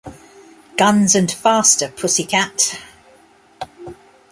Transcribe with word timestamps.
Guns 0.77 1.13
and 1.13 1.31
Faster 1.31 1.89
Pussycat. 1.89 2.79